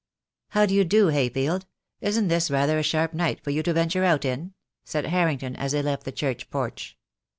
[0.47, 1.67] "How do you do, Hayfield?
[1.99, 5.73] Isn't this rather a sharp night for you to venture out in?" said Harrington, as
[5.73, 6.97] they left the church porch.